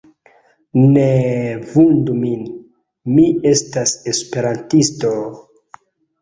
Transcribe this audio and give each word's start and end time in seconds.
Neeee 0.93 1.51
vundu 1.73 2.15
min, 2.21 2.47
mi 3.19 3.27
estas 3.51 3.95
Esperantisto... 4.15 5.13